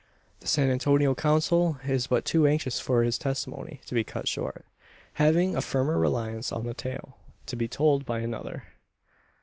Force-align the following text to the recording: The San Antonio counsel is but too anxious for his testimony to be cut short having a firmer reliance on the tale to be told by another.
The 0.39 0.47
San 0.47 0.71
Antonio 0.71 1.13
counsel 1.13 1.77
is 1.87 2.07
but 2.07 2.25
too 2.25 2.47
anxious 2.47 2.79
for 2.79 3.03
his 3.03 3.19
testimony 3.19 3.81
to 3.85 3.93
be 3.93 4.03
cut 4.03 4.27
short 4.27 4.65
having 5.21 5.55
a 5.55 5.61
firmer 5.61 5.99
reliance 5.99 6.51
on 6.51 6.65
the 6.65 6.73
tale 6.73 7.19
to 7.45 7.55
be 7.55 7.67
told 7.67 8.03
by 8.03 8.17
another. 8.21 8.63